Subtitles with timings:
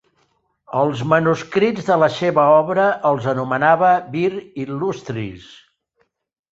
[0.83, 4.27] Els manuscrits de la seva obra els anomenava "vir
[4.67, 5.51] inlustris".